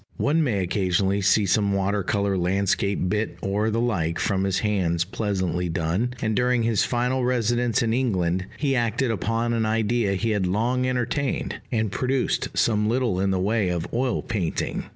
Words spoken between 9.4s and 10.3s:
an idea